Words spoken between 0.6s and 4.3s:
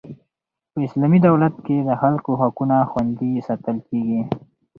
په اسلامي دولت کښي د خلکو حقونه خوندي ساتل کیږي.